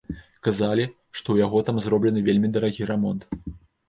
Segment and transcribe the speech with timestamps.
[0.45, 0.85] Казалі,
[1.17, 3.29] што ў яго там зроблены вельмі дарагі рамонт.